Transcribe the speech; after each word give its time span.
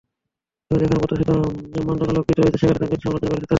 তবে 0.71 0.79
যেখানে 0.81 0.99
প্রত্যাশিত 1.01 1.29
মানদণ্ড 1.87 2.11
লঙ্ঘিত 2.11 2.37
হয়েছে, 2.39 2.57
সেখানে 2.59 2.79
কাঙ্ক্ষিত 2.79 3.01
সমালোচনা 3.03 3.29
করেছেন 3.29 3.39
তারা। 3.39 3.49